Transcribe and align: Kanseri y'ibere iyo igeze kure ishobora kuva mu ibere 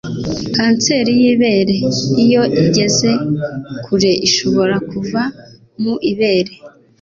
Kanseri 0.55 1.11
y'ibere 1.21 1.75
iyo 2.23 2.43
igeze 2.63 3.09
kure 3.85 4.11
ishobora 4.27 4.75
kuva 4.89 5.21
mu 5.81 5.93
ibere 6.11 6.53